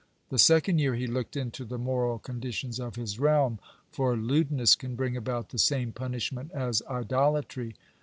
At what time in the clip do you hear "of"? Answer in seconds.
2.79-2.95